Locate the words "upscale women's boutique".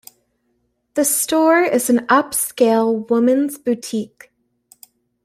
2.07-4.31